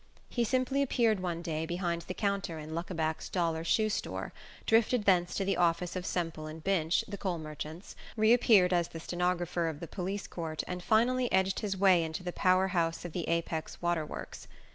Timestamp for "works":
14.03-14.47